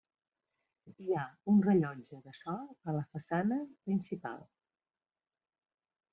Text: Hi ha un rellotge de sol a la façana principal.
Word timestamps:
Hi 1.03 1.13
ha 1.17 1.25
un 1.53 1.59
rellotge 1.65 2.21
de 2.29 2.33
sol 2.39 2.65
a 2.93 2.97
la 2.97 3.05
façana 3.13 3.61
principal. 3.91 4.43